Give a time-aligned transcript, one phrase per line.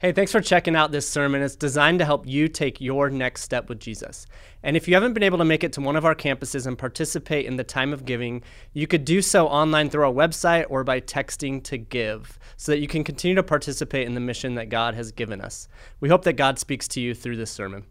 [0.00, 1.42] Hey, thanks for checking out this sermon.
[1.42, 4.26] It's designed to help you take your next step with Jesus.
[4.62, 6.78] And if you haven't been able to make it to one of our campuses and
[6.78, 10.84] participate in the time of giving, you could do so online through our website or
[10.84, 14.68] by texting to give so that you can continue to participate in the mission that
[14.68, 15.66] God has given us.
[15.98, 17.84] We hope that God speaks to you through this sermon.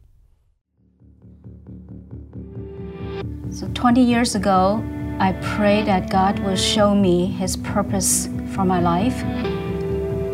[3.50, 4.82] So 20 years ago,
[5.20, 9.22] I prayed that God will show me his purpose for my life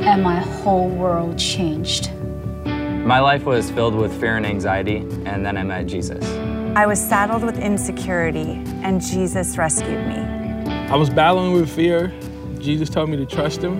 [0.06, 2.14] and my whole world changed.
[2.66, 6.22] My life was filled with fear and anxiety, and then I met Jesus.
[6.76, 10.16] I was saddled with insecurity, and Jesus rescued me.
[10.90, 12.13] I was battling with fear.
[12.60, 13.77] Jesus told me to trust him,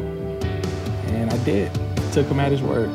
[1.08, 1.72] and I did.
[2.14, 2.90] Took him at his word.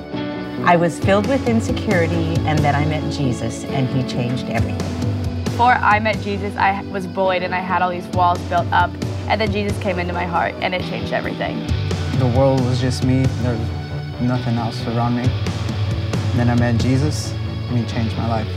[0.64, 5.44] I was filled with insecurity, and then I met Jesus, and he changed everything.
[5.44, 8.90] Before I met Jesus, I was bullied and I had all these walls built up,
[9.28, 11.87] and then Jesus came into my heart, and it changed everything
[12.18, 13.22] the world was just me.
[13.42, 15.22] There was nothing else around me.
[15.22, 17.32] And then I met Jesus,
[17.68, 18.48] and he changed my life.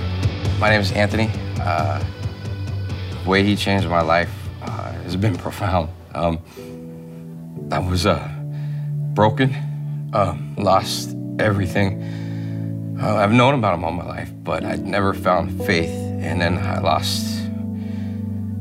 [0.60, 1.30] My name is Anthony.
[1.60, 2.04] Uh,
[3.24, 4.32] the way he changed my life
[4.64, 5.90] uh, has been profound.
[6.16, 6.40] Um,
[7.72, 8.28] I was uh,
[9.14, 9.56] broken,
[10.14, 12.98] um, lost everything.
[13.00, 15.90] Uh, I've known about him all my life, but I'd never found faith.
[15.90, 17.48] And then I lost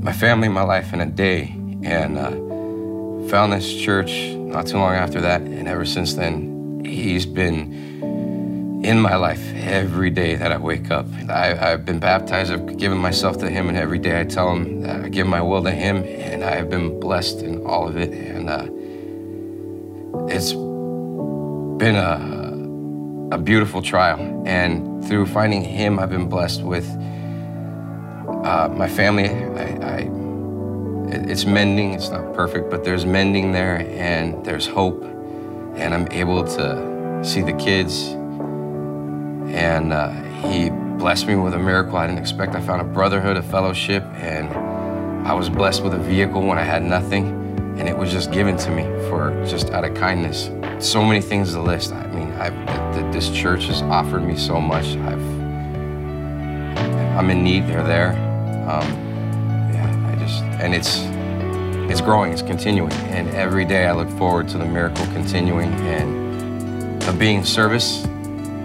[0.01, 4.95] my family, my life in a day, and uh, found this church not too long
[4.95, 5.43] after that.
[5.43, 11.07] And ever since then, he's been in my life every day that I wake up.
[11.29, 14.81] I, have been baptized, I've given myself to him, and every day I tell him
[14.83, 17.97] that I give my will to him, and I have been blessed in all of
[17.97, 18.11] it.
[18.11, 18.67] And uh,
[20.35, 24.45] it's been a, a beautiful trial.
[24.47, 26.89] And through finding him, I've been blessed with
[28.45, 29.29] uh, my family.
[29.29, 30.20] I, I
[31.13, 31.95] it's mending.
[31.95, 35.03] It's not perfect, but there's mending there and there's hope.
[35.03, 38.09] And I'm able to see the kids.
[39.53, 40.11] And uh,
[40.43, 42.55] he blessed me with a miracle I didn't expect.
[42.55, 44.49] I found a brotherhood, a fellowship, and
[45.27, 47.39] I was blessed with a vehicle when I had nothing.
[47.79, 50.51] And it was just given to me for just out of kindness.
[50.79, 51.93] So many things to list.
[51.93, 52.31] I mean,
[53.13, 54.97] this church has offered me so much.
[54.97, 55.41] I've,
[57.17, 57.67] I'm in need.
[57.67, 58.13] They're there.
[58.69, 59.10] Um,
[60.61, 61.01] and it's
[61.91, 67.03] it's growing, it's continuing, and every day I look forward to the miracle continuing and
[67.05, 68.07] of being service,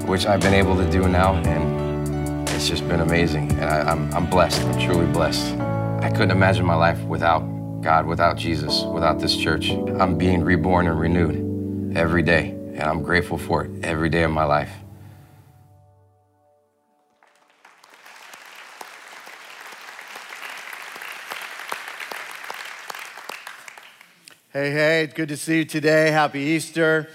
[0.05, 3.51] which I've been able to do now, and it's just been amazing.
[3.53, 4.61] And I, I'm I'm blessed.
[4.61, 5.55] I'm truly blessed.
[6.03, 7.39] I couldn't imagine my life without
[7.81, 9.71] God, without Jesus, without this church.
[9.71, 14.31] I'm being reborn and renewed every day, and I'm grateful for it every day of
[14.31, 14.84] my life.
[24.55, 26.11] Hey, hey, it's good to see you today.
[26.11, 27.09] Happy Easter.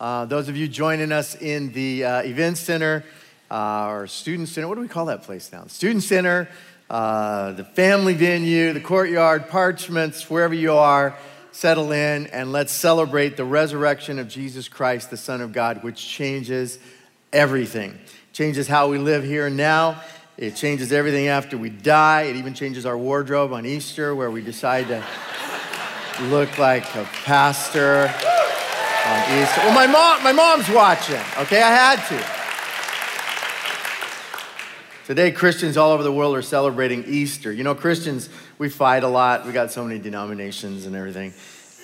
[0.00, 3.04] Uh, those of you joining us in the uh, event center
[3.50, 5.66] uh, or student center, what do we call that place now?
[5.66, 6.48] Student center,
[6.88, 11.14] uh, the family venue, the courtyard, parchments, wherever you are,
[11.52, 16.02] settle in and let's celebrate the resurrection of Jesus Christ, the Son of God, which
[16.02, 16.78] changes
[17.30, 17.98] everything.
[18.32, 20.02] Changes how we live here and now.
[20.38, 22.22] It changes everything after we die.
[22.22, 25.04] It even changes our wardrobe on Easter, where we decide to
[26.22, 28.12] look like a pastor
[29.06, 29.60] on Easter.
[29.60, 31.20] Well, my mom, my mom's watching.
[31.38, 32.36] Okay, I had to.
[35.06, 37.52] Today, Christians all over the world are celebrating Easter.
[37.52, 38.28] You know, Christians,
[38.58, 39.46] we fight a lot.
[39.46, 41.32] We got so many denominations and everything.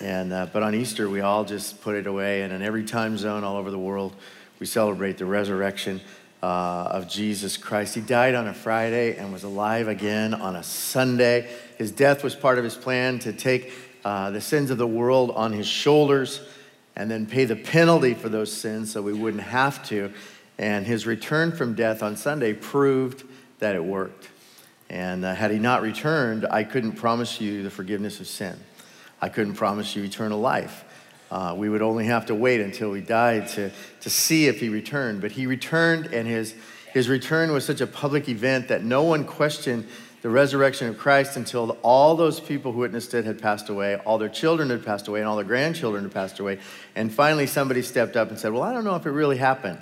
[0.00, 2.42] And, uh, but on Easter, we all just put it away.
[2.42, 4.16] And in every time zone all over the world,
[4.58, 6.00] we celebrate the resurrection
[6.42, 7.94] uh, of Jesus Christ.
[7.94, 11.48] He died on a Friday and was alive again on a Sunday.
[11.78, 13.72] His death was part of his plan to take
[14.04, 16.40] uh, the sins of the world on his shoulders
[16.96, 20.12] and then pay the penalty for those sins so we wouldn't have to.
[20.58, 23.24] And his return from death on Sunday proved
[23.58, 24.28] that it worked.
[24.90, 28.58] And uh, had he not returned, I couldn't promise you the forgiveness of sin.
[29.20, 30.84] I couldn't promise you eternal life.
[31.30, 33.70] Uh, we would only have to wait until we died to,
[34.00, 35.22] to see if he returned.
[35.22, 36.54] But he returned, and his,
[36.92, 39.86] his return was such a public event that no one questioned
[40.22, 44.18] the resurrection of Christ until all those people who witnessed it had passed away, all
[44.18, 46.60] their children had passed away, and all their grandchildren had passed away.
[46.94, 49.78] And finally, somebody stepped up and said, Well, I don't know if it really happened.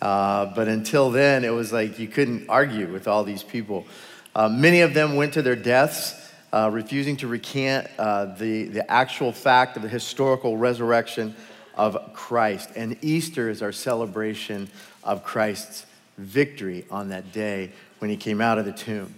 [0.00, 3.86] Uh, but until then, it was like you couldn't argue with all these people.
[4.34, 8.90] Uh, many of them went to their deaths, uh, refusing to recant uh, the, the
[8.90, 11.36] actual fact of the historical resurrection
[11.74, 12.70] of Christ.
[12.74, 14.68] And Easter is our celebration
[15.04, 15.86] of Christ's
[16.16, 19.14] victory on that day when he came out of the tomb.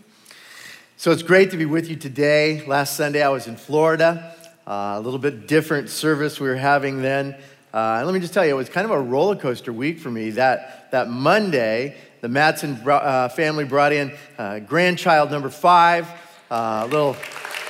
[0.97, 2.65] So it's great to be with you today.
[2.67, 4.33] Last Sunday I was in Florida,
[4.65, 7.35] uh, a little bit different service we were having then.
[7.75, 10.09] Uh, let me just tell you, it was kind of a roller coaster week for
[10.09, 10.31] me.
[10.31, 16.09] That, that Monday, the Matson uh, family brought in uh, grandchild number five,
[16.49, 17.17] uh, little,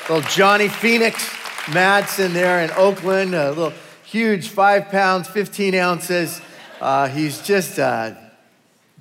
[0.03, 1.27] little Johnny Phoenix
[1.73, 3.73] Matson there in Oakland, a little
[4.05, 6.43] huge five pounds, 15 ounces.
[6.79, 8.19] Uh, he's just a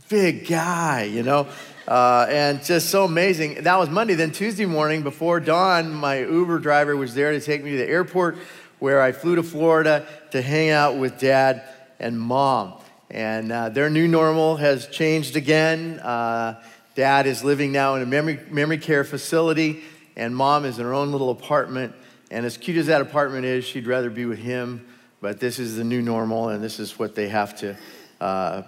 [0.08, 1.46] big guy, you know.
[1.88, 3.64] Uh, and just so amazing.
[3.64, 4.14] That was Monday.
[4.14, 7.88] Then Tuesday morning, before dawn, my Uber driver was there to take me to the
[7.88, 8.38] airport
[8.80, 11.64] where I flew to Florida to hang out with dad
[12.00, 12.74] and mom.
[13.10, 16.00] And uh, their new normal has changed again.
[16.00, 16.64] Uh,
[16.96, 19.84] dad is living now in a memory, memory care facility,
[20.16, 21.94] and mom is in her own little apartment.
[22.32, 24.88] And as cute as that apartment is, she'd rather be with him.
[25.20, 27.78] But this is the new normal, and this is what they have to
[28.24, 28.62] uh,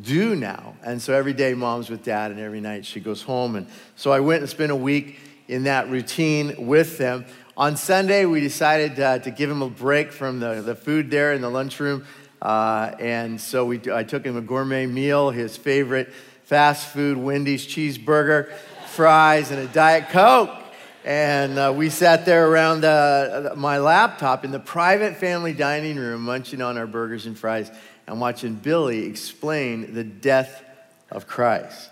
[0.00, 0.74] do now.
[0.82, 3.56] And so every day, mom's with dad, and every night she goes home.
[3.56, 7.26] And so I went and spent a week in that routine with them.
[7.58, 11.34] On Sunday, we decided uh, to give him a break from the, the food there
[11.34, 12.06] in the lunchroom.
[12.40, 16.10] Uh, and so we, I took him a gourmet meal, his favorite
[16.44, 18.50] fast food Wendy's cheeseburger,
[18.86, 20.56] fries, and a Diet Coke.
[21.04, 26.22] And uh, we sat there around uh, my laptop in the private family dining room,
[26.22, 27.70] munching on our burgers and fries
[28.10, 30.64] and watching Billy explain the death
[31.12, 31.90] of Christ.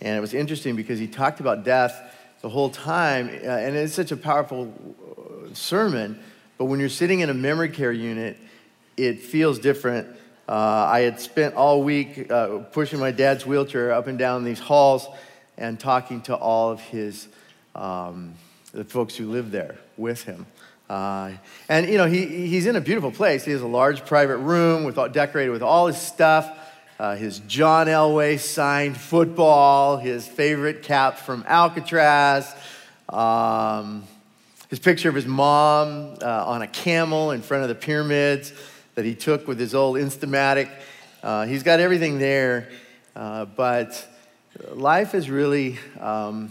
[0.00, 1.94] And it was interesting because he talked about death
[2.40, 4.72] the whole time, uh, and it's such a powerful
[5.52, 6.18] sermon,
[6.56, 8.38] but when you're sitting in a memory care unit,
[8.96, 10.08] it feels different.
[10.48, 10.52] Uh,
[10.90, 15.06] I had spent all week uh, pushing my dad's wheelchair up and down these halls
[15.58, 17.28] and talking to all of his,
[17.74, 18.32] um,
[18.72, 20.46] the folks who live there with him.
[20.88, 21.32] Uh,
[21.68, 23.44] and, you know, he, he's in a beautiful place.
[23.44, 26.50] He has a large private room with all, decorated with all his stuff,
[26.98, 32.52] uh, his John Elway signed football, his favorite cap from Alcatraz,
[33.08, 34.04] um,
[34.68, 38.52] his picture of his mom uh, on a camel in front of the pyramids
[38.94, 40.70] that he took with his old Instamatic.
[41.22, 42.68] Uh, he's got everything there,
[43.14, 44.06] uh, but
[44.72, 46.50] life is really, um,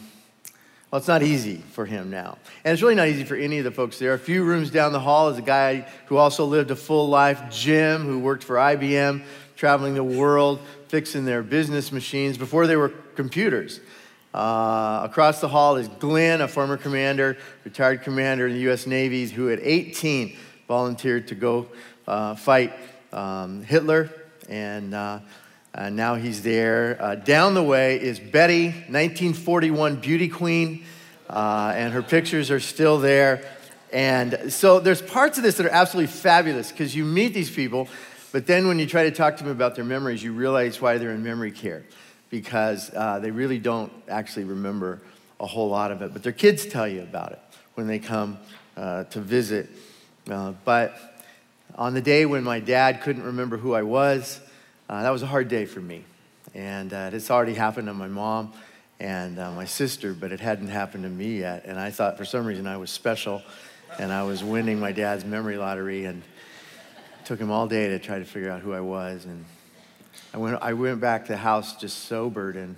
[0.90, 2.38] well, it's not easy for him now.
[2.64, 4.14] And it's really not easy for any of the folks there.
[4.14, 7.42] A few rooms down the hall is a guy who also lived a full life,
[7.52, 9.24] Jim, who worked for IBM,
[9.58, 13.82] traveling the world, fixing their business machines before they were computers.
[14.34, 18.88] Uh, across the hall is Glenn, a former commander, retired commander in the U.S.
[18.88, 20.38] Navy, who at 18
[20.70, 21.68] volunteered to go
[22.08, 22.72] uh, fight
[23.12, 24.10] um, Hitler,
[24.48, 25.20] and uh,
[25.92, 26.98] now he's there.
[27.00, 30.84] Uh, down the way is Betty, 1941 beauty queen,
[31.30, 33.48] uh, and her pictures are still there.
[33.94, 37.88] And so there's parts of this that are absolutely fabulous because you meet these people,
[38.32, 40.98] but then when you try to talk to them about their memories, you realize why
[40.98, 41.86] they're in memory care
[42.30, 45.00] because uh, they really don't actually remember
[45.40, 46.12] a whole lot of it.
[46.12, 47.40] But their kids tell you about it
[47.76, 48.40] when they come
[48.76, 49.70] uh, to visit.
[50.30, 51.24] Uh, but
[51.76, 54.42] on the day when my dad couldn't remember who I was,
[54.90, 56.04] uh, that was a hard day for me.
[56.54, 58.54] And uh, it's already happened to my mom
[59.00, 61.66] and uh, my sister, but it hadn't happened to me yet.
[61.66, 63.44] And I thought for some reason I was special
[64.00, 66.24] and I was winning my dad's memory lottery and
[67.26, 69.26] took him all day to try to figure out who I was.
[69.26, 69.44] And
[70.34, 72.76] I went, I went back to the house just sobered and,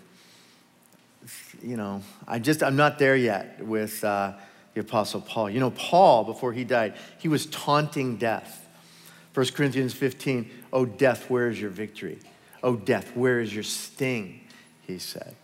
[1.61, 4.33] you know, I just, I'm not there yet with uh,
[4.73, 5.49] the Apostle Paul.
[5.49, 8.65] You know, Paul, before he died, he was taunting death.
[9.35, 12.19] 1 Corinthians 15, oh, death, where is your victory?
[12.63, 14.41] Oh, death, where is your sting?
[14.85, 15.35] He said.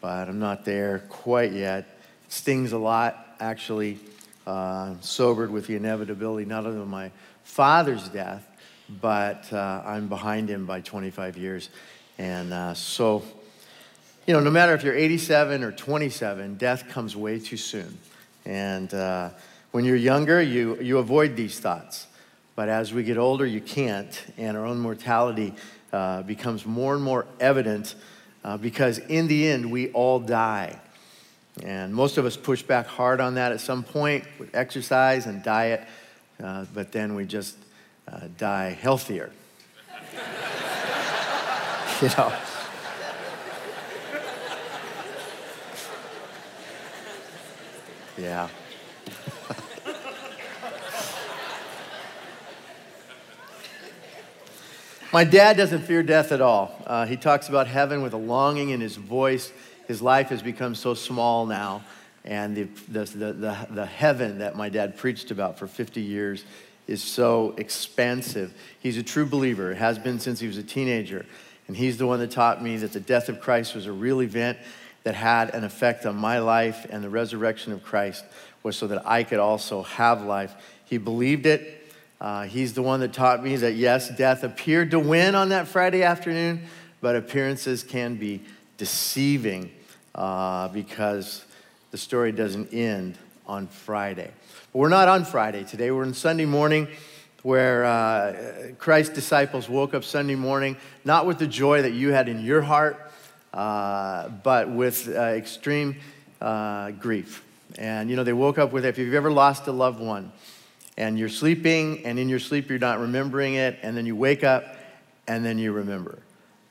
[0.00, 1.80] But I'm not there quite yet.
[2.26, 3.98] It stings a lot, actually,
[4.46, 7.10] uh, sobered with the inevitability not only of my
[7.42, 8.46] father's death,
[9.00, 11.70] but uh, I'm behind him by 25 years.
[12.18, 13.22] And uh, so,
[14.26, 17.98] you know, no matter if you're 87 or 27, death comes way too soon.
[18.44, 19.30] And uh,
[19.72, 22.06] when you're younger, you, you avoid these thoughts.
[22.56, 24.24] But as we get older, you can't.
[24.38, 25.54] And our own mortality
[25.92, 27.94] uh, becomes more and more evident
[28.44, 30.78] uh, because in the end, we all die.
[31.62, 35.42] And most of us push back hard on that at some point with exercise and
[35.42, 35.86] diet,
[36.42, 37.56] uh, but then we just
[38.08, 39.30] uh, die healthier.
[42.02, 42.32] you know.
[48.16, 48.48] Yeah.
[55.14, 56.74] My dad doesn't fear death at all.
[56.84, 59.52] Uh, he talks about heaven with a longing in his voice.
[59.86, 61.84] His life has become so small now.
[62.24, 66.44] And the, the, the, the, heaven that my dad preached about for 50 years
[66.88, 68.54] is so expansive.
[68.80, 71.24] He's a true believer, has been since he was a teenager.
[71.68, 74.20] And he's the one that taught me that the death of Christ was a real
[74.20, 74.58] event
[75.04, 78.24] that had an effect on my life, and the resurrection of Christ
[78.64, 80.56] was so that I could also have life.
[80.86, 81.83] He believed it.
[82.24, 85.68] Uh, he's the one that taught me that yes, death appeared to win on that
[85.68, 86.58] Friday afternoon,
[87.02, 88.40] but appearances can be
[88.78, 89.70] deceiving
[90.14, 91.44] uh, because
[91.90, 94.30] the story doesn't end on Friday.
[94.72, 95.90] But we're not on Friday today.
[95.90, 96.88] We're on Sunday morning
[97.42, 102.30] where uh, Christ's disciples woke up Sunday morning, not with the joy that you had
[102.30, 103.12] in your heart,
[103.52, 105.96] uh, but with uh, extreme
[106.40, 107.44] uh, grief.
[107.76, 110.32] And, you know, they woke up with, if you've ever lost a loved one,
[110.96, 114.44] and you're sleeping, and in your sleep you're not remembering it, and then you wake
[114.44, 114.76] up,
[115.26, 116.18] and then you remember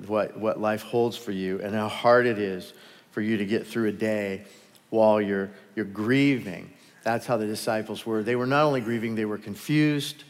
[0.07, 2.73] what, what life holds for you and how hard it is
[3.11, 4.43] for you to get through a day
[4.89, 6.71] while you're, you're grieving.
[7.03, 8.23] That's how the disciples were.
[8.23, 10.23] They were not only grieving, they were confused.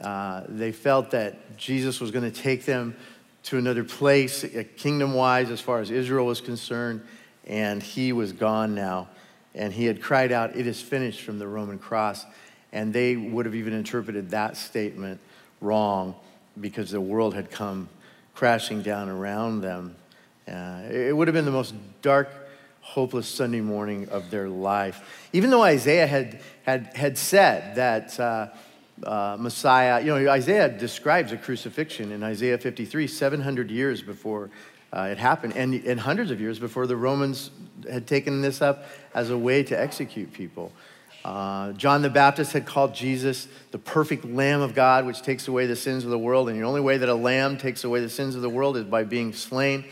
[0.00, 2.96] Uh, they felt that Jesus was going to take them
[3.44, 7.02] to another place, uh, kingdom wise, as far as Israel was concerned,
[7.46, 9.08] and he was gone now.
[9.54, 12.24] And he had cried out, It is finished from the Roman cross.
[12.72, 15.20] And they would have even interpreted that statement
[15.60, 16.14] wrong
[16.60, 17.88] because the world had come
[18.34, 19.96] crashing down around them.
[20.48, 22.28] Uh, it would have been the most dark,
[22.80, 25.28] hopeless Sunday morning of their life.
[25.32, 28.48] Even though Isaiah had, had, had said that uh,
[29.04, 34.50] uh, Messiah, you know, Isaiah describes a crucifixion in Isaiah 53, 700 years before
[34.92, 37.50] uh, it happened, and, and hundreds of years before the Romans
[37.90, 40.72] had taken this up as a way to execute people.
[41.24, 45.66] Uh, John the Baptist had called Jesus the perfect Lamb of God, which takes away
[45.66, 46.48] the sins of the world.
[46.48, 48.84] And the only way that a lamb takes away the sins of the world is
[48.84, 49.84] by being slain.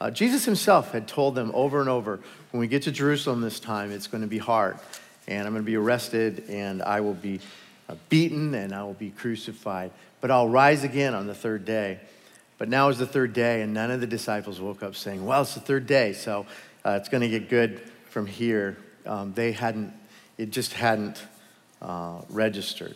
[0.00, 3.60] Uh, Jesus himself had told them over and over when we get to Jerusalem this
[3.60, 4.78] time, it's going to be hard.
[5.28, 7.40] And I'm going to be arrested, and I will be
[7.88, 9.92] uh, beaten, and I will be crucified.
[10.20, 12.00] But I'll rise again on the third day.
[12.58, 15.42] But now is the third day, and none of the disciples woke up saying, Well,
[15.42, 16.46] it's the third day, so
[16.84, 18.76] uh, it's going to get good from here.
[19.06, 19.92] Um, they hadn't
[20.38, 21.22] it just hadn't
[21.80, 22.94] uh, registered.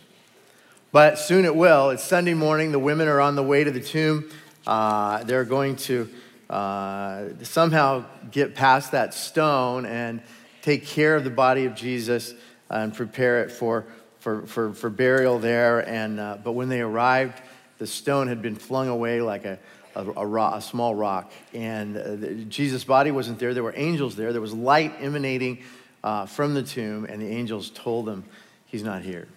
[0.91, 1.89] But soon it will.
[1.89, 2.71] It's Sunday morning.
[2.71, 4.29] The women are on the way to the tomb.
[4.65, 6.09] Uh, they're going to
[6.49, 10.21] uh, somehow get past that stone and
[10.61, 12.33] take care of the body of Jesus
[12.69, 13.85] and prepare it for,
[14.19, 15.79] for, for, for burial there.
[15.79, 17.41] And, uh, but when they arrived,
[17.77, 19.59] the stone had been flung away like a,
[19.95, 21.31] a, a, rock, a small rock.
[21.53, 23.53] And uh, the, Jesus' body wasn't there.
[23.53, 24.31] There were angels there.
[24.31, 25.63] There was light emanating
[26.03, 28.23] uh, from the tomb, and the angels told them,
[28.65, 29.27] He's not here.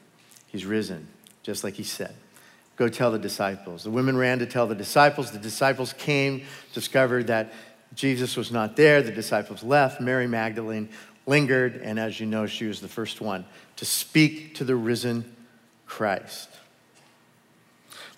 [0.48, 1.06] He's risen,
[1.42, 2.14] just like he said.
[2.76, 3.84] Go tell the disciples.
[3.84, 5.30] The women ran to tell the disciples.
[5.30, 7.52] The disciples came, discovered that
[7.94, 9.02] Jesus was not there.
[9.02, 10.00] The disciples left.
[10.00, 10.88] Mary Magdalene
[11.26, 13.44] lingered, and as you know, she was the first one
[13.76, 15.36] to speak to the risen
[15.86, 16.48] Christ.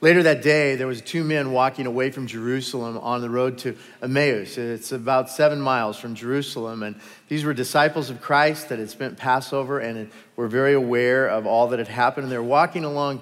[0.02, 3.76] Later that day, there was two men walking away from Jerusalem on the road to
[4.02, 4.58] Emmaus.
[4.58, 6.96] It's about seven miles from Jerusalem, and
[7.28, 11.68] these were disciples of Christ that had spent Passover and were very aware of all
[11.68, 12.24] that had happened.
[12.24, 13.20] And they're walking along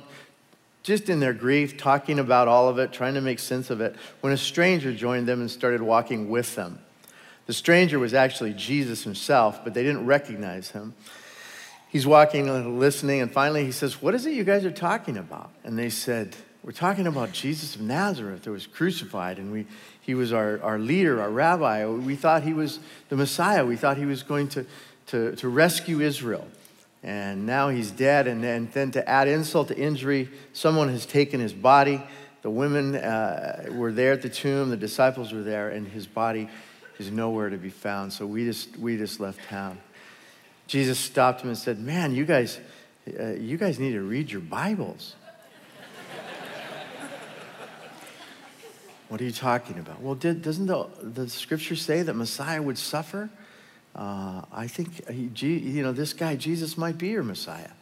[0.82, 3.94] just in their grief, talking about all of it, trying to make sense of it,
[4.22, 6.78] when a stranger joined them and started walking with them.
[7.44, 10.94] The stranger was actually Jesus himself, but they didn't recognize him.
[11.90, 15.18] He's walking and listening, and finally he says, What is it you guys are talking
[15.18, 15.50] about?
[15.62, 19.66] And they said, we're talking about Jesus of Nazareth that was crucified, and we,
[20.02, 21.86] he was our, our leader, our rabbi.
[21.86, 23.64] We thought he was the Messiah.
[23.64, 24.66] We thought he was going to,
[25.06, 26.46] to, to rescue Israel.
[27.02, 31.40] And now he's dead, and then, then to add insult to injury, someone has taken
[31.40, 32.02] his body.
[32.42, 36.50] The women uh, were there at the tomb, the disciples were there, and his body
[36.98, 38.12] is nowhere to be found.
[38.12, 39.78] So we just, we just left town.
[40.66, 42.60] Jesus stopped him and said, Man, you guys,
[43.18, 45.14] uh, you guys need to read your Bibles.
[49.10, 50.00] What are you talking about?
[50.00, 53.28] Well, did, doesn't the, the scripture say that Messiah would suffer?
[53.96, 57.72] Uh, I think, he, you know, this guy, Jesus, might be your Messiah.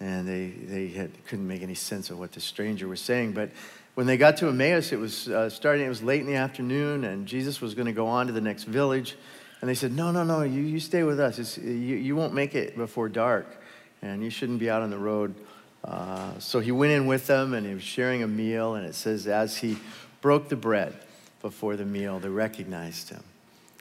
[0.00, 3.32] And they, they had, couldn't make any sense of what the stranger was saying.
[3.32, 3.50] But
[3.94, 7.04] when they got to Emmaus, it was uh, starting, it was late in the afternoon,
[7.04, 9.16] and Jesus was going to go on to the next village.
[9.60, 11.58] And they said, No, no, no, you, you stay with us.
[11.58, 13.60] you, you won't make it before dark,
[14.00, 15.34] and you shouldn't be out on the road.
[15.84, 18.76] Uh, so he went in with them, and he was sharing a meal.
[18.76, 19.76] And it says, as he
[20.24, 20.94] broke the bread
[21.42, 23.22] before the meal, they recognized him.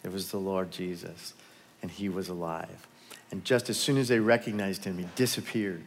[0.04, 1.34] It was the Lord Jesus,
[1.82, 2.86] and he was alive.
[3.32, 5.82] And just as soon as they recognized him, he disappeared.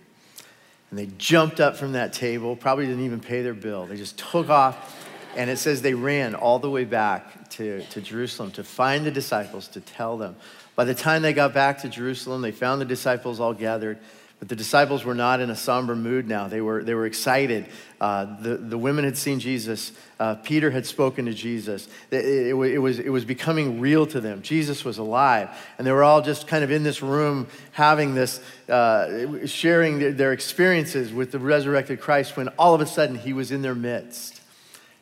[0.89, 3.85] And they jumped up from that table, probably didn't even pay their bill.
[3.85, 5.07] They just took off.
[5.37, 9.11] And it says they ran all the way back to, to Jerusalem to find the
[9.11, 10.37] disciples, to tell them.
[10.75, 13.99] By the time they got back to Jerusalem, they found the disciples all gathered.
[14.39, 16.47] But the disciples were not in a somber mood now.
[16.47, 17.67] They were, they were excited.
[17.99, 19.93] Uh, the, the women had seen Jesus.
[20.21, 21.89] Uh, Peter had spoken to Jesus.
[22.11, 24.43] It, it, it, was, it was becoming real to them.
[24.43, 25.49] Jesus was alive.
[25.79, 30.13] And they were all just kind of in this room having this, uh, sharing their,
[30.13, 33.75] their experiences with the resurrected Christ when all of a sudden he was in their
[33.75, 34.43] midst.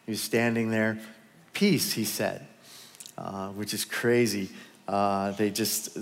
[0.06, 1.00] He was standing there.
[1.54, 2.46] Peace, he said,
[3.18, 4.50] uh, which is crazy.
[4.86, 6.00] Uh, they just, uh,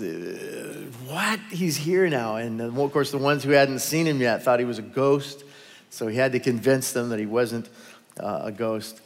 [1.07, 1.39] what?
[1.51, 2.35] He's here now.
[2.35, 4.83] And uh, of course, the ones who hadn't seen him yet thought he was a
[4.83, 5.43] ghost.
[5.89, 7.69] So he had to convince them that he wasn't
[8.19, 8.99] uh, a ghost.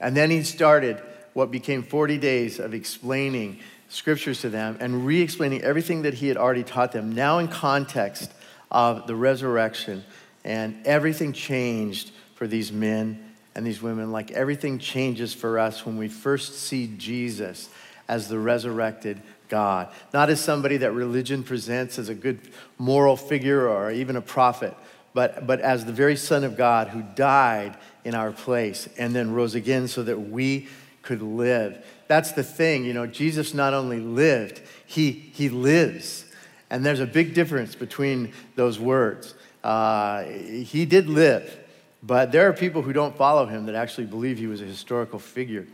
[0.00, 1.00] And then he started
[1.32, 6.28] what became 40 days of explaining scriptures to them and re explaining everything that he
[6.28, 8.30] had already taught them, now in context
[8.70, 10.04] of the resurrection.
[10.44, 15.96] And everything changed for these men and these women, like everything changes for us when
[15.96, 17.70] we first see Jesus
[18.08, 22.40] as the resurrected God, not as somebody that religion presents as a good
[22.78, 24.74] moral figure or even a prophet,
[25.12, 29.32] but, but as the very Son of God who died in our place and then
[29.32, 30.68] rose again so that we
[31.02, 31.84] could live.
[32.08, 36.24] That's the thing, you know, Jesus not only lived, he, he lives.
[36.70, 39.34] And there's a big difference between those words.
[39.62, 41.58] Uh, he did live,
[42.02, 45.18] but there are people who don't follow him that actually believe he was a historical
[45.18, 45.66] figure.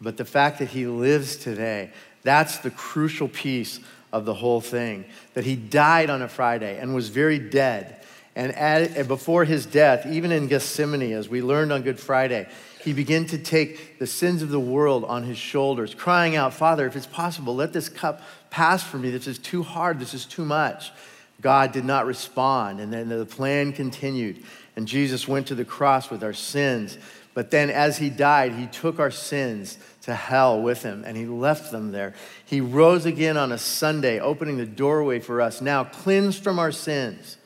[0.00, 1.90] But the fact that he lives today,
[2.22, 3.80] that's the crucial piece
[4.12, 5.04] of the whole thing.
[5.34, 8.02] That he died on a Friday and was very dead.
[8.34, 12.46] And, at, before his death, even in Gethsemane, as we learned on Good Friday,
[12.84, 16.86] he began to take the sins of the world on his shoulders, crying out, Father,
[16.86, 19.10] if it's possible, let this cup pass from me.
[19.10, 19.98] This is too hard.
[19.98, 20.92] This is too much.
[21.40, 22.80] God did not respond.
[22.80, 24.44] And then the plan continued.
[24.76, 26.98] And Jesus went to the cross with our sins
[27.36, 31.26] but then, as he died, he took our sins to hell with him and he
[31.26, 32.14] left them there.
[32.46, 36.72] He rose again on a Sunday, opening the doorway for us, now cleansed from our
[36.72, 37.36] sins,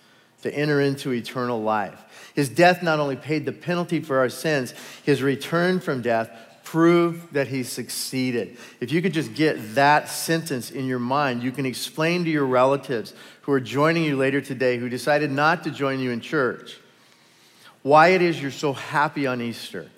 [0.43, 2.33] to enter into eternal life.
[2.37, 6.31] His death not only paid the penalty for our sins, his return from death
[6.63, 8.59] proved that he succeeded.
[8.79, 12.47] If you could just get that sentence in your mind, you can explain to your
[12.47, 16.79] relatives who are joining you later today who decided not to join you in church
[17.83, 19.91] why it is you're so happy on Easter.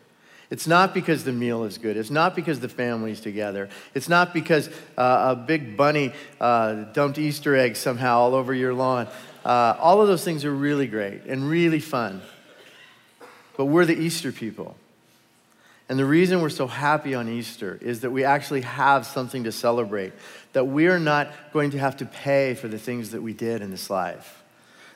[0.51, 1.97] It's not because the meal is good.
[1.97, 3.71] It's not because the family's together.
[3.95, 8.75] It's not because uh, a big bunny uh, dumped Easter eggs somehow all over your
[8.75, 9.09] lawn.
[9.45, 12.21] Uh, all of those things are really great and really fun.
[13.57, 14.77] But we're the Easter people.
[15.89, 19.53] And the reason we're so happy on Easter is that we actually have something to
[19.53, 20.13] celebrate,
[20.53, 23.71] that we're not going to have to pay for the things that we did in
[23.71, 24.42] this life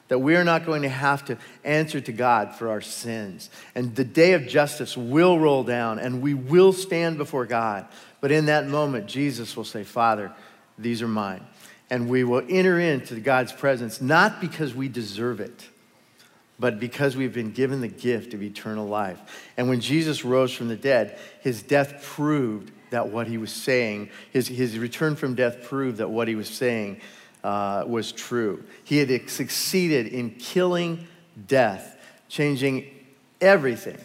[0.08, 3.50] that we are not going to have to answer to God for our sins.
[3.74, 7.86] And the day of justice will roll down and we will stand before God.
[8.20, 10.32] But in that moment, Jesus will say, Father,
[10.78, 11.44] these are mine.
[11.90, 15.68] And we will enter into God's presence not because we deserve it,
[16.58, 19.50] but because we've been given the gift of eternal life.
[19.56, 24.10] And when Jesus rose from the dead, his death proved that what he was saying,
[24.32, 27.00] his, his return from death proved that what he was saying
[27.46, 28.64] uh, was true.
[28.82, 31.06] He had succeeded in killing
[31.46, 31.96] death,
[32.28, 32.92] changing
[33.40, 33.98] everything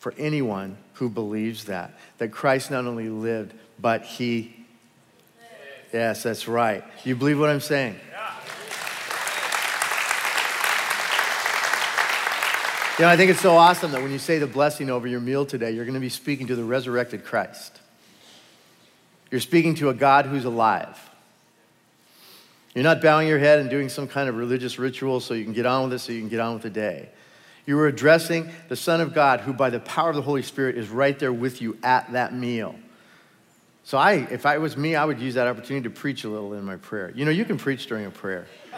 [0.00, 1.96] for anyone who believes that.
[2.18, 4.66] That Christ not only lived, but he.
[5.92, 6.82] Yes, that's right.
[7.04, 8.00] You believe what I'm saying?
[8.10, 8.34] Yeah.
[12.98, 15.20] You know, I think it's so awesome that when you say the blessing over your
[15.20, 17.78] meal today, you're going to be speaking to the resurrected Christ.
[19.30, 20.98] You're speaking to a God who's alive.
[22.76, 25.54] You're not bowing your head and doing some kind of religious ritual so you can
[25.54, 27.08] get on with it, so you can get on with the day.
[27.64, 30.76] You are addressing the Son of God, who by the power of the Holy Spirit
[30.76, 32.74] is right there with you at that meal.
[33.82, 36.52] So I, if I was me, I would use that opportunity to preach a little
[36.52, 37.12] in my prayer.
[37.14, 38.46] You know, you can preach during a prayer.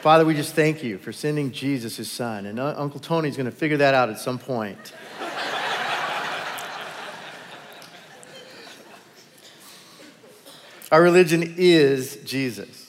[0.00, 2.46] Father, we just thank you for sending Jesus, his son.
[2.46, 4.94] And uh, Uncle Tony's going to figure that out at some point.
[10.90, 12.81] Our religion is Jesus.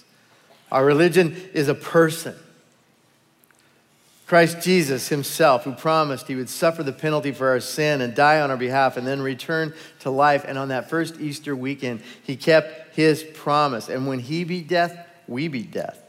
[0.73, 2.35] Our religion is a person.
[4.25, 8.41] Christ Jesus himself, who promised he would suffer the penalty for our sin and die
[8.41, 10.43] on our behalf and then return to life.
[10.47, 13.87] And on that first Easter weekend, he kept his promise.
[13.87, 15.99] And when he beat death, we beat death.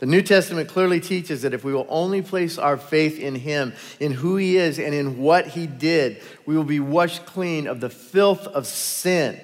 [0.00, 3.72] The New Testament clearly teaches that if we will only place our faith in him,
[3.98, 7.80] in who he is, and in what he did, we will be washed clean of
[7.80, 9.40] the filth of sin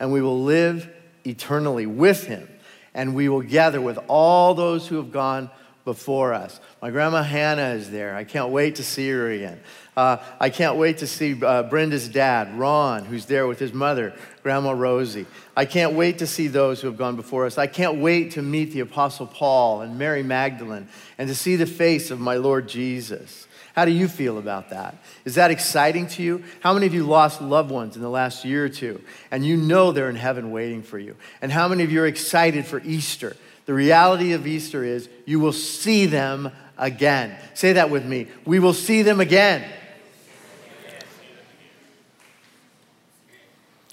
[0.00, 0.88] and we will live
[1.24, 2.48] eternally with him
[2.94, 5.50] and we will gather with all those who have gone
[5.88, 6.60] before us.
[6.82, 8.14] My grandma Hannah is there.
[8.14, 9.58] I can't wait to see her again.
[9.96, 14.12] Uh, I can't wait to see uh, Brenda's dad, Ron, who's there with his mother,
[14.42, 15.24] Grandma Rosie.
[15.56, 17.56] I can't wait to see those who have gone before us.
[17.56, 21.64] I can't wait to meet the Apostle Paul and Mary Magdalene and to see the
[21.64, 23.48] face of my Lord Jesus.
[23.74, 24.94] How do you feel about that?
[25.24, 26.44] Is that exciting to you?
[26.60, 29.56] How many of you lost loved ones in the last year or two and you
[29.56, 31.16] know they're in heaven waiting for you?
[31.40, 33.38] And how many of you are excited for Easter?
[33.68, 37.38] The reality of Easter is you will see them again.
[37.52, 38.28] Say that with me.
[38.46, 39.62] We will see them again.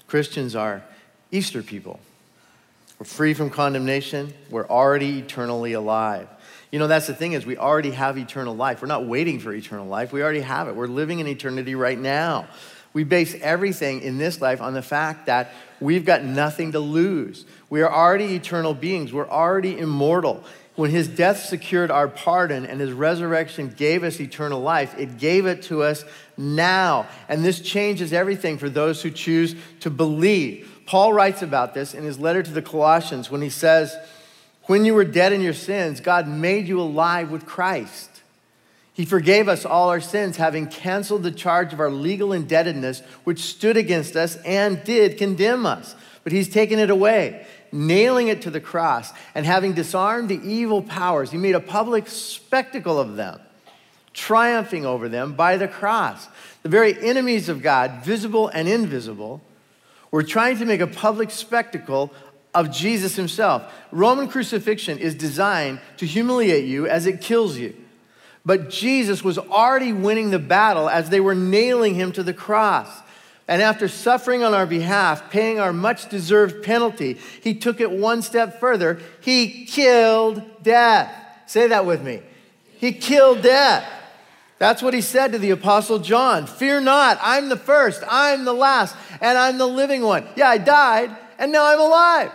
[0.06, 0.82] Christians are
[1.30, 2.00] Easter people.
[2.98, 4.32] We're free from condemnation.
[4.48, 6.26] We're already eternally alive.
[6.72, 8.80] You know, that's the thing is we already have eternal life.
[8.80, 10.10] We're not waiting for eternal life.
[10.10, 10.74] We already have it.
[10.74, 12.48] We're living in eternity right now.
[12.96, 17.44] We base everything in this life on the fact that we've got nothing to lose.
[17.68, 19.12] We are already eternal beings.
[19.12, 20.42] We're already immortal.
[20.76, 25.44] When his death secured our pardon and his resurrection gave us eternal life, it gave
[25.44, 26.06] it to us
[26.38, 27.06] now.
[27.28, 30.80] And this changes everything for those who choose to believe.
[30.86, 33.94] Paul writes about this in his letter to the Colossians when he says,
[34.68, 38.15] when you were dead in your sins, God made you alive with Christ.
[38.96, 43.40] He forgave us all our sins, having canceled the charge of our legal indebtedness, which
[43.40, 45.94] stood against us and did condemn us.
[46.24, 50.80] But He's taken it away, nailing it to the cross, and having disarmed the evil
[50.80, 53.38] powers, He made a public spectacle of them,
[54.14, 56.26] triumphing over them by the cross.
[56.62, 59.42] The very enemies of God, visible and invisible,
[60.10, 62.14] were trying to make a public spectacle
[62.54, 63.70] of Jesus himself.
[63.92, 67.76] Roman crucifixion is designed to humiliate you as it kills you.
[68.46, 72.88] But Jesus was already winning the battle as they were nailing him to the cross.
[73.48, 78.22] And after suffering on our behalf, paying our much deserved penalty, he took it one
[78.22, 79.00] step further.
[79.20, 81.12] He killed death.
[81.46, 82.22] Say that with me.
[82.78, 83.84] He killed death.
[84.58, 88.52] That's what he said to the Apostle John Fear not, I'm the first, I'm the
[88.52, 90.26] last, and I'm the living one.
[90.36, 92.32] Yeah, I died, and now I'm alive.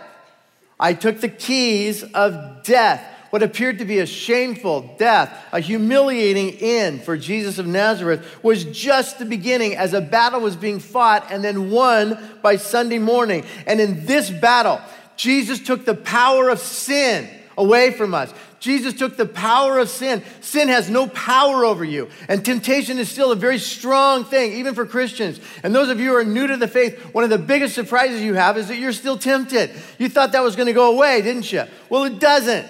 [0.78, 6.50] I took the keys of death, what appeared to be a shameful death, a humiliating
[6.60, 11.26] end for Jesus of Nazareth, was just the beginning as a battle was being fought
[11.30, 13.42] and then won by Sunday morning.
[13.66, 14.82] And in this battle,
[15.16, 18.34] Jesus took the power of sin away from us.
[18.60, 20.22] Jesus took the power of sin.
[20.42, 22.10] Sin has no power over you.
[22.28, 25.40] And temptation is still a very strong thing, even for Christians.
[25.62, 28.20] And those of you who are new to the faith, one of the biggest surprises
[28.20, 29.70] you have is that you're still tempted.
[29.96, 31.64] You thought that was going to go away, didn't you?
[31.88, 32.66] Well, it doesn't.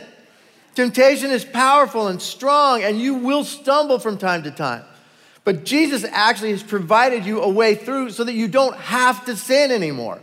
[0.74, 4.84] Temptation is powerful and strong, and you will stumble from time to time.
[5.44, 9.36] But Jesus actually has provided you a way through so that you don't have to
[9.36, 10.20] sin anymore.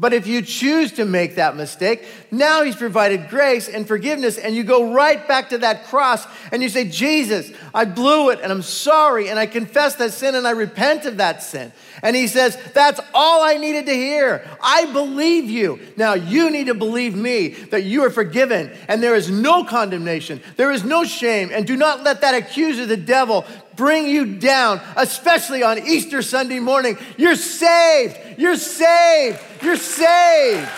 [0.00, 4.54] But if you choose to make that mistake, now he's provided grace and forgiveness, and
[4.54, 8.52] you go right back to that cross and you say, Jesus, I blew it and
[8.52, 11.72] I'm sorry, and I confess that sin and I repent of that sin.
[12.00, 14.48] And he says, That's all I needed to hear.
[14.62, 15.80] I believe you.
[15.96, 20.40] Now you need to believe me that you are forgiven and there is no condemnation,
[20.54, 23.44] there is no shame, and do not let that accuser, the devil,
[23.78, 26.98] bring you down, especially on Easter Sunday morning.
[27.16, 28.18] You're saved.
[28.36, 29.40] You're saved.
[29.62, 30.68] You're saved.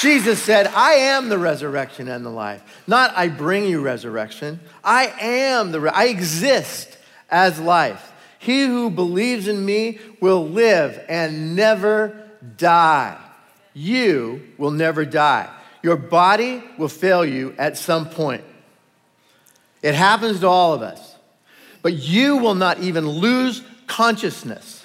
[0.00, 2.62] Jesus said, I am the resurrection and the life.
[2.86, 4.60] Not I bring you resurrection.
[4.82, 6.98] I am the, re- I exist
[7.30, 8.12] as life.
[8.38, 13.16] He who believes in me will live and never die.
[13.72, 15.48] You will never die.
[15.84, 18.42] Your body will fail you at some point.
[19.82, 21.16] It happens to all of us.
[21.82, 24.82] But you will not even lose consciousness.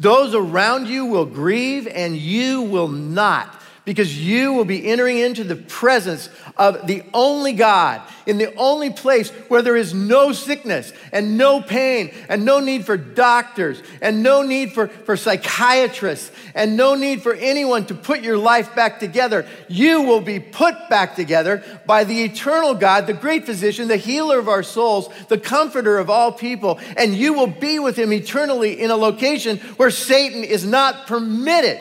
[0.00, 3.59] Those around you will grieve and you will not
[3.90, 8.90] because you will be entering into the presence of the only God in the only
[8.90, 14.22] place where there is no sickness and no pain and no need for doctors and
[14.22, 19.00] no need for, for psychiatrists and no need for anyone to put your life back
[19.00, 19.44] together.
[19.66, 24.38] You will be put back together by the eternal God, the great physician, the healer
[24.38, 28.80] of our souls, the comforter of all people, and you will be with him eternally
[28.80, 31.80] in a location where Satan is not permitted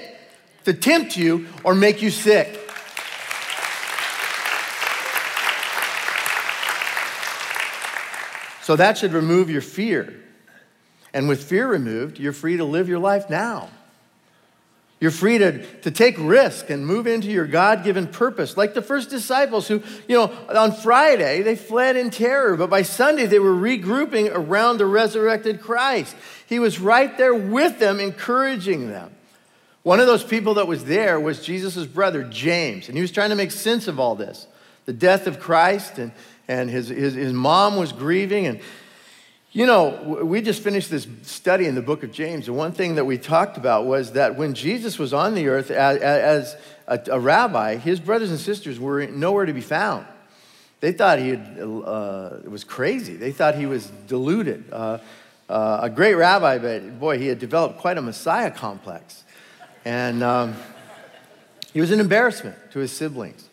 [0.65, 2.55] to tempt you or make you sick.
[8.63, 10.13] So that should remove your fear.
[11.11, 13.69] And with fear removed, you're free to live your life now.
[14.99, 18.81] You're free to, to take risk and move into your God given purpose, like the
[18.81, 23.39] first disciples who, you know, on Friday they fled in terror, but by Sunday they
[23.39, 26.15] were regrouping around the resurrected Christ.
[26.45, 29.11] He was right there with them, encouraging them.
[29.89, 33.31] One of those people that was there was Jesus' brother, James, and he was trying
[33.31, 34.45] to make sense of all this
[34.85, 36.11] the death of Christ, and,
[36.47, 38.45] and his, his, his mom was grieving.
[38.45, 38.59] And,
[39.51, 42.93] you know, we just finished this study in the book of James, and one thing
[42.95, 47.13] that we talked about was that when Jesus was on the earth as, as a,
[47.13, 50.05] a, rabbi, his brothers and sisters were nowhere to be found.
[50.81, 53.15] They thought he had, uh, was crazy.
[53.15, 54.65] They thought he was deluded.
[54.71, 54.99] Uh,
[55.49, 59.23] uh, a great rabbi, but boy, he had developed quite a Messiah complex.
[59.85, 60.55] And um,
[61.73, 63.49] he was an embarrassment to his siblings.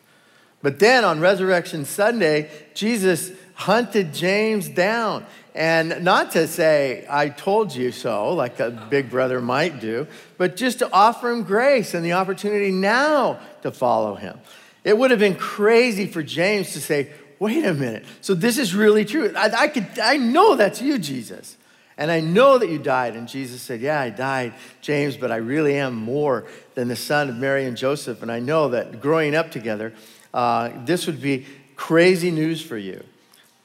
[0.63, 5.27] But then on Resurrection Sunday, Jesus hunted James down.
[5.55, 10.57] And not to say, I told you so, like a big brother might do, but
[10.57, 14.39] just to offer him grace and the opportunity now to follow him.
[14.85, 18.75] It would have been crazy for James to say, wait a minute, so this is
[18.75, 19.33] really true.
[19.35, 21.56] I, I, could, I know that's you, Jesus.
[21.99, 23.17] And I know that you died.
[23.17, 27.29] And Jesus said, Yeah, I died, James, but I really am more than the son
[27.29, 28.23] of Mary and Joseph.
[28.23, 29.93] And I know that growing up together,
[30.35, 33.03] uh, this would be crazy news for you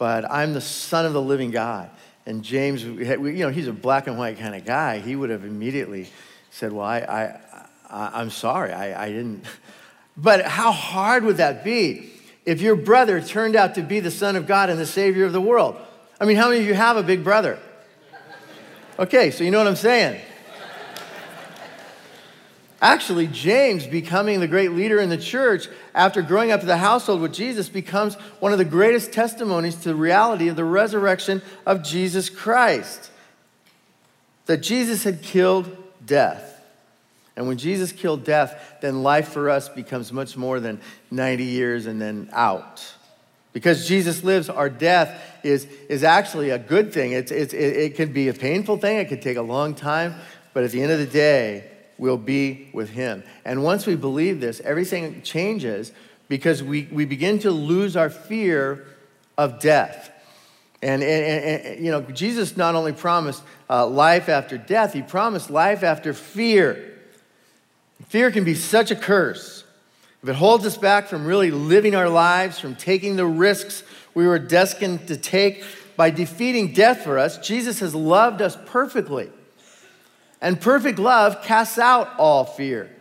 [0.02, 1.88] but I'm the son of the living God.
[2.26, 4.98] And James, you know, he's a black and white kind of guy.
[4.98, 6.10] He would have immediately
[6.50, 7.40] said, Well, I,
[7.88, 9.46] I, am sorry, I, I didn't.
[10.18, 12.12] But how hard would that be
[12.46, 15.34] if your brother turned out to be the Son of God and the Savior of
[15.34, 15.78] the world?
[16.20, 17.60] I mean, how many of you have a big brother?
[19.02, 20.22] Okay, so you know what I'm saying.
[22.80, 27.20] Actually, James, becoming the great leader in the church after growing up in the household
[27.20, 31.82] with Jesus, becomes one of the greatest testimonies to the reality of the resurrection of
[31.82, 33.10] Jesus Christ.
[34.46, 36.64] That Jesus had killed death.
[37.36, 41.88] And when Jesus killed death, then life for us becomes much more than 90 years
[41.88, 42.94] and then out.
[43.54, 47.12] Because Jesus lives, our death is, is actually a good thing.
[47.12, 50.16] It's, it's, it, it can be a painful thing, it could take a long time,
[50.54, 53.24] but at the end of the day, we'll be with him.
[53.46, 55.92] And once we believe this, everything changes
[56.28, 58.88] because we, we begin to lose our fear
[59.38, 60.12] of death.
[60.82, 65.50] And, and, and you know, Jesus not only promised uh, life after death, he promised
[65.50, 66.98] life after fear.
[68.08, 69.64] Fear can be such a curse.
[70.24, 74.28] If it holds us back from really living our lives, from taking the risks we
[74.28, 75.64] were destined to take
[75.96, 79.32] by defeating death for us, Jesus has loved us perfectly.
[80.40, 82.96] And perfect love casts out all fear.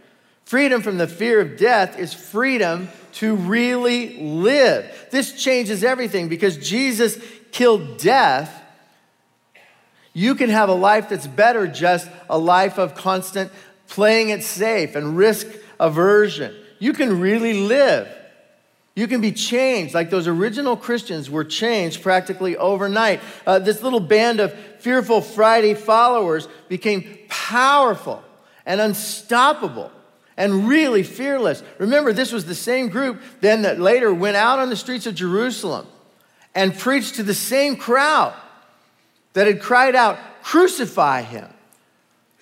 [0.45, 5.09] Freedom from the fear of death is freedom to really live.
[5.11, 7.19] This changes everything because Jesus
[7.53, 8.63] killed death.
[10.13, 13.53] You can have a life that's better, just a life of constant
[13.89, 15.47] playing it safe and risk
[15.79, 16.55] aversion.
[16.81, 18.09] You can really live.
[18.97, 23.21] You can be changed like those original Christians were changed practically overnight.
[23.47, 28.25] Uh, this little band of fearful Friday followers became powerful
[28.67, 29.93] and unstoppable
[30.37, 31.63] and really fearless.
[31.79, 35.15] Remember, this was the same group then that later went out on the streets of
[35.15, 35.87] Jerusalem
[36.55, 38.35] and preached to the same crowd
[39.35, 41.47] that had cried out, Crucify him,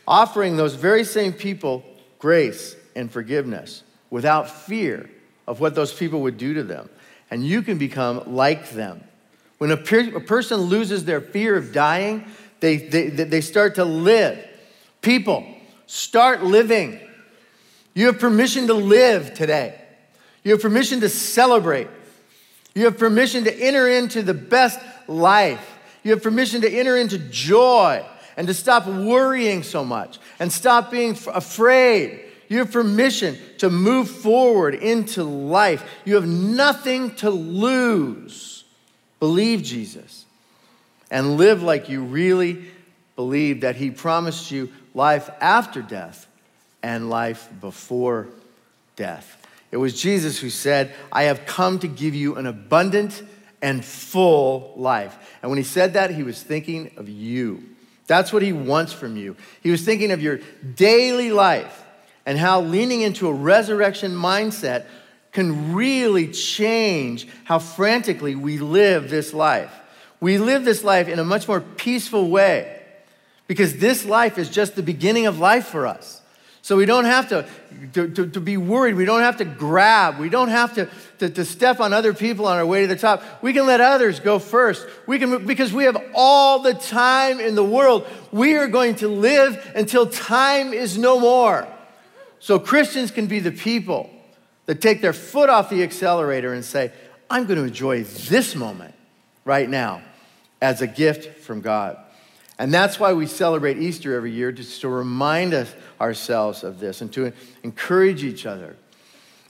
[0.07, 1.85] offering those very same people
[2.18, 5.09] grace and forgiveness without fear
[5.47, 6.88] of what those people would do to them.
[7.31, 9.03] And you can become like them.
[9.59, 12.25] When a, per- a person loses their fear of dying,
[12.61, 14.38] they, they, they start to live.
[15.03, 15.44] People,
[15.87, 17.01] start living.
[17.94, 19.81] You have permission to live today.
[20.44, 21.88] You have permission to celebrate.
[22.75, 25.79] You have permission to enter into the best life.
[26.05, 28.05] You have permission to enter into joy
[28.37, 34.11] and to stop worrying so much and stop being afraid you have permission to move
[34.11, 35.85] forward into life.
[36.05, 38.65] You have nothing to lose.
[39.21, 40.25] Believe Jesus
[41.11, 42.65] and live like you really
[43.17, 46.27] believe that He promised you life after death
[46.83, 48.29] and life before
[48.97, 49.37] death.
[49.71, 53.23] It was Jesus who said, I have come to give you an abundant
[53.61, 55.37] and full life.
[55.43, 57.63] And when he said that, he was thinking of you.
[58.07, 59.37] That's what he wants from you.
[59.63, 60.41] He was thinking of your
[60.75, 61.85] daily life
[62.29, 64.85] and how leaning into a resurrection mindset
[65.33, 69.73] can really change how frantically we live this life.
[70.21, 72.83] We live this life in a much more peaceful way
[73.47, 76.21] because this life is just the beginning of life for us.
[76.61, 77.49] So we don't have to,
[77.95, 78.97] to, to, to, be worried.
[78.97, 80.19] We don't have to grab.
[80.19, 80.87] We don't have to,
[81.21, 83.23] to, to step on other people on our way to the top.
[83.41, 84.87] We can let others go first.
[85.07, 88.07] We can, because we have all the time in the world.
[88.33, 91.67] We are going to live until time is no more.
[92.40, 94.11] So Christians can be the people
[94.66, 96.92] that take their foot off the accelerator and say,
[97.31, 98.94] I'm going to enjoy this moment
[99.44, 100.03] right now
[100.61, 101.98] as a gift from God.
[102.59, 107.01] And that's why we celebrate Easter every year, just to remind us ourselves of this
[107.01, 108.77] and to encourage each other.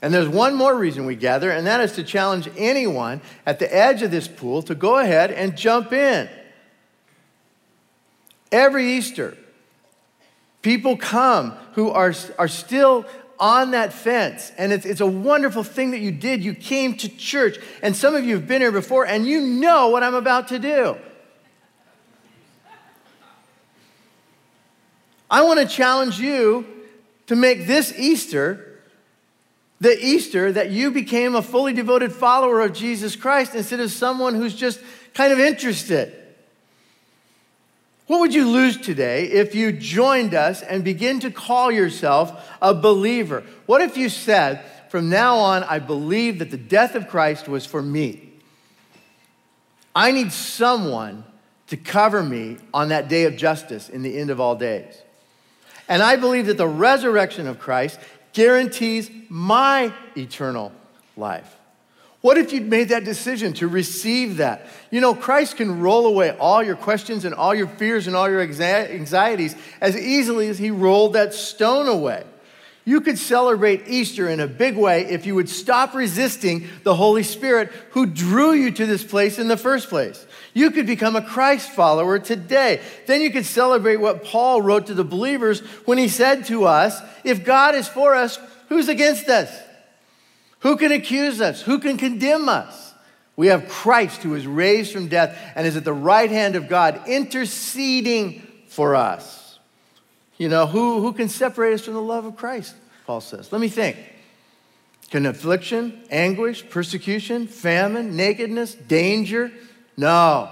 [0.01, 3.75] And there's one more reason we gather, and that is to challenge anyone at the
[3.75, 6.29] edge of this pool to go ahead and jump in.
[8.51, 9.37] Every Easter,
[10.61, 13.05] people come who are, are still
[13.39, 14.51] on that fence.
[14.57, 16.43] And it's, it's a wonderful thing that you did.
[16.43, 19.89] You came to church, and some of you have been here before, and you know
[19.89, 20.97] what I'm about to do.
[25.31, 26.65] I want to challenge you
[27.27, 28.69] to make this Easter
[29.81, 34.35] the Easter that you became a fully devoted follower of Jesus Christ instead of someone
[34.35, 34.81] who's just
[35.13, 36.13] kind of interested.
[38.09, 42.73] What would you lose today if you joined us and begin to call yourself a
[42.73, 43.43] believer?
[43.67, 47.67] What if you said, from now on, I believe that the death of Christ was
[47.67, 48.31] for me?
[49.95, 51.23] I need someone
[51.67, 54.99] to cover me on that day of justice in the end of all days.
[55.87, 57.99] And I believe that the resurrection of Christ
[58.33, 60.71] guarantees my eternal
[61.15, 61.58] life.
[62.21, 64.67] What if you'd made that decision to receive that?
[64.91, 68.29] You know, Christ can roll away all your questions and all your fears and all
[68.29, 72.25] your anxieties as easily as he rolled that stone away.
[72.83, 77.23] You could celebrate Easter in a big way if you would stop resisting the Holy
[77.23, 80.25] Spirit who drew you to this place in the first place.
[80.53, 82.81] You could become a Christ follower today.
[83.05, 86.99] Then you could celebrate what Paul wrote to the believers when he said to us,
[87.23, 89.68] If God is for us, who's against us?
[90.59, 91.61] Who can accuse us?
[91.61, 92.93] Who can condemn us?
[93.35, 96.67] We have Christ who is raised from death and is at the right hand of
[96.67, 99.57] God, interceding for us.
[100.37, 102.75] You know, who, who can separate us from the love of Christ?
[103.05, 103.51] Paul says.
[103.51, 103.97] Let me think.
[105.09, 109.51] Can affliction, anguish, persecution, famine, nakedness, danger?
[109.97, 110.51] No.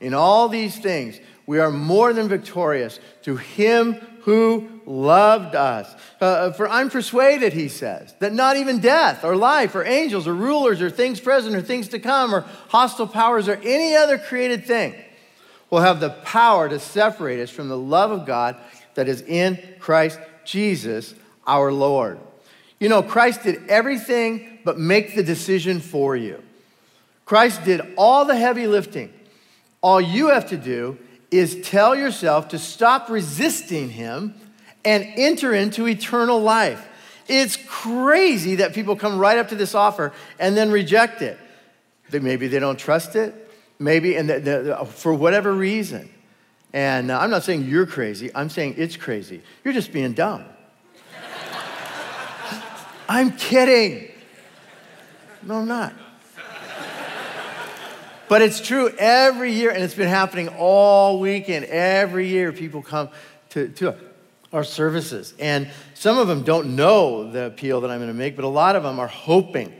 [0.00, 5.94] In all these things, we are more than victorious through him who loved us.
[6.20, 10.34] Uh, for I'm persuaded, he says, that not even death or life or angels or
[10.34, 14.64] rulers or things present or things to come or hostile powers or any other created
[14.64, 14.94] thing
[15.70, 18.56] will have the power to separate us from the love of God
[18.94, 21.14] that is in Christ Jesus
[21.46, 22.18] our Lord.
[22.78, 26.42] You know, Christ did everything but make the decision for you.
[27.24, 29.12] Christ did all the heavy lifting.
[29.80, 30.98] All you have to do
[31.32, 34.34] is tell yourself to stop resisting Him
[34.84, 36.88] and enter into eternal life.
[37.28, 41.38] It's crazy that people come right up to this offer and then reject it.
[42.10, 46.10] Maybe they don't trust it, maybe, and the, the, for whatever reason.
[46.74, 49.42] And uh, I'm not saying you're crazy, I'm saying it's crazy.
[49.64, 50.44] You're just being dumb.
[53.08, 54.10] I'm kidding.
[55.42, 55.94] No, I'm not.
[58.32, 61.66] But it's true every year, and it's been happening all weekend.
[61.66, 63.10] Every year, people come
[63.50, 63.94] to, to
[64.54, 65.34] our services.
[65.38, 68.48] And some of them don't know the appeal that I'm going to make, but a
[68.48, 69.70] lot of them are hoping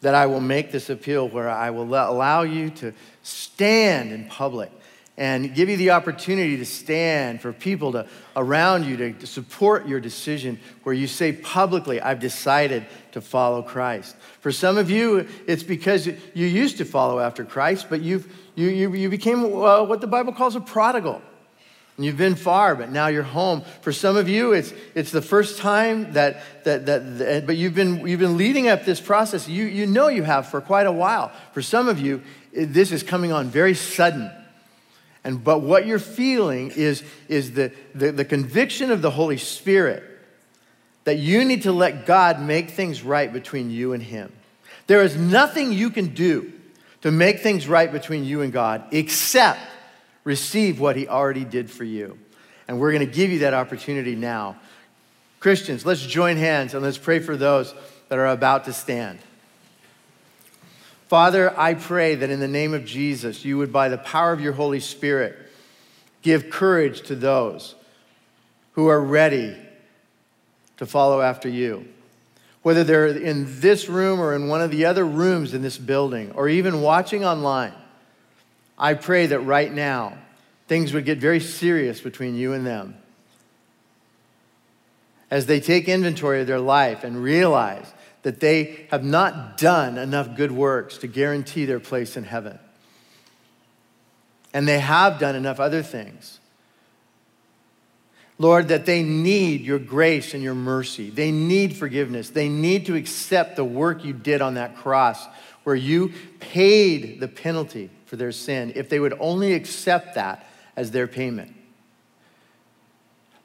[0.00, 4.72] that I will make this appeal where I will allow you to stand in public
[5.20, 8.06] and give you the opportunity to stand for people to,
[8.36, 13.60] around you to, to support your decision where you say publicly, I've decided to follow
[13.62, 14.16] Christ.
[14.40, 18.68] For some of you, it's because you used to follow after Christ, but you've, you,
[18.68, 21.20] you, you became uh, what the Bible calls a prodigal.
[21.98, 23.62] And you've been far, but now you're home.
[23.82, 27.74] For some of you, it's, it's the first time that, that, that, that, but you've
[27.74, 29.46] been, you've been leading up this process.
[29.46, 31.30] You, you know you have for quite a while.
[31.52, 32.22] For some of you,
[32.54, 34.30] this is coming on very sudden.
[35.24, 40.04] And but what you're feeling is, is the, the, the conviction of the Holy Spirit
[41.04, 44.32] that you need to let God make things right between you and Him.
[44.86, 46.52] There is nothing you can do
[47.02, 49.60] to make things right between you and God except
[50.24, 52.18] receive what He already did for you.
[52.68, 54.56] And we're going to give you that opportunity now.
[55.40, 57.74] Christians, let's join hands and let's pray for those
[58.08, 59.18] that are about to stand.
[61.10, 64.40] Father, I pray that in the name of Jesus, you would, by the power of
[64.40, 65.36] your Holy Spirit,
[66.22, 67.74] give courage to those
[68.74, 69.56] who are ready
[70.76, 71.88] to follow after you.
[72.62, 76.30] Whether they're in this room or in one of the other rooms in this building,
[76.36, 77.74] or even watching online,
[78.78, 80.16] I pray that right now
[80.68, 82.96] things would get very serious between you and them.
[85.28, 87.92] As they take inventory of their life and realize
[88.22, 92.58] that they have not done enough good works to guarantee their place in heaven.
[94.52, 96.40] And they have done enough other things.
[98.38, 101.10] Lord, that they need your grace and your mercy.
[101.10, 102.30] They need forgiveness.
[102.30, 105.26] They need to accept the work you did on that cross
[105.62, 108.72] where you paid the penalty for their sin.
[108.74, 111.54] If they would only accept that as their payment.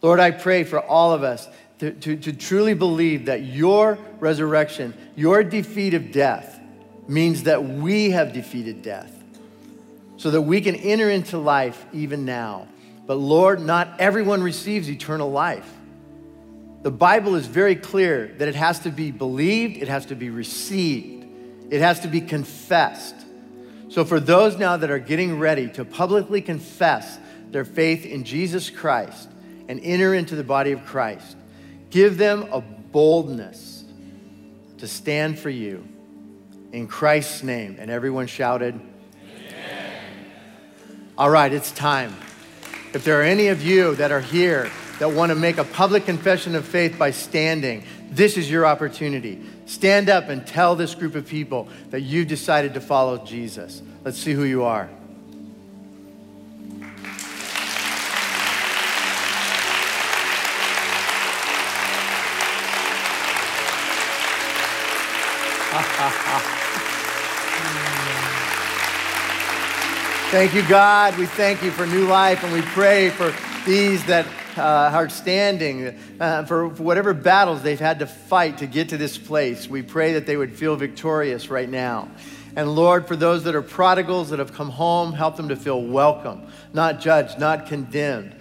[0.01, 1.47] Lord, I pray for all of us
[1.79, 6.59] to, to, to truly believe that your resurrection, your defeat of death,
[7.07, 9.11] means that we have defeated death
[10.17, 12.67] so that we can enter into life even now.
[13.05, 15.71] But Lord, not everyone receives eternal life.
[16.81, 20.29] The Bible is very clear that it has to be believed, it has to be
[20.29, 21.25] received,
[21.69, 23.15] it has to be confessed.
[23.89, 27.19] So, for those now that are getting ready to publicly confess
[27.51, 29.29] their faith in Jesus Christ
[29.67, 31.37] and enter into the body of Christ,
[31.95, 33.85] give them a boldness
[34.79, 35.87] to stand for you
[36.73, 37.77] in Christ's name.
[37.79, 38.77] And everyone shouted,
[41.17, 42.13] all right, it's time.
[42.93, 44.69] If there are any of you that are here
[44.99, 49.41] that want to make a public confession of faith by standing, this is your opportunity.
[49.65, 53.81] Stand up and tell this group of people that you've decided to follow Jesus.
[54.03, 54.89] Let's see who you are.
[70.35, 71.17] Thank you, God.
[71.17, 73.33] We thank you for new life, and we pray for
[73.65, 74.27] these that
[74.57, 78.97] uh, are standing, uh, for, for whatever battles they've had to fight to get to
[78.97, 79.69] this place.
[79.69, 82.09] We pray that they would feel victorious right now.
[82.57, 85.81] And Lord, for those that are prodigals that have come home, help them to feel
[85.81, 88.35] welcome, not judged, not condemned.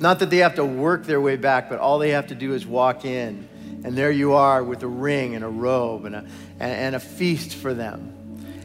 [0.00, 2.54] Not that they have to work their way back, but all they have to do
[2.54, 3.48] is walk in.
[3.84, 6.26] And there you are with a ring and a robe and a,
[6.58, 8.19] and a feast for them.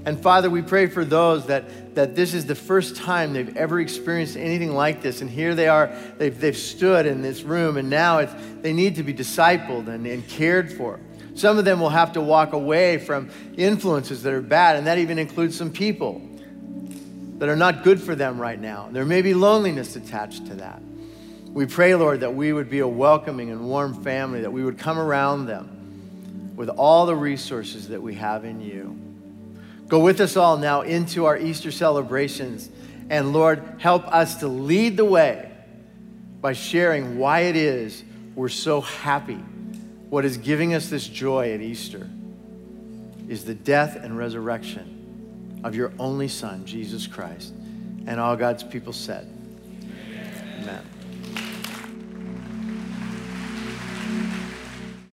[0.06, 3.80] And Father, we pray for those that, that this is the first time they've ever
[3.80, 5.22] experienced anything like this.
[5.22, 8.96] And here they are, they've, they've stood in this room, and now it's, they need
[8.96, 11.00] to be discipled and, and cared for.
[11.34, 15.00] Some of them will have to walk away from influences that are bad, and that
[15.00, 16.22] even includes some people
[17.40, 18.88] that are not good for them right now.
[18.92, 20.82] There may be loneliness attached to that.
[21.50, 24.78] We pray, Lord, that we would be a welcoming and warm family, that we would
[24.78, 29.05] come around them with all the resources that we have in you.
[29.88, 32.70] Go with us all now into our Easter celebrations.
[33.10, 35.52] And Lord, help us to lead the way
[36.42, 38.04] by sharing why it is
[38.36, 39.40] we're so happy.
[40.10, 42.10] What is giving us this joy at Easter
[43.28, 47.54] is the death and resurrection of your only Son, Jesus Christ.
[48.06, 49.28] And all God's people said,
[49.82, 50.62] Amen.
[50.62, 50.95] Amen.